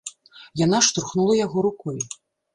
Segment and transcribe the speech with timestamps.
[0.61, 1.97] Яна штурхнула яго рукой.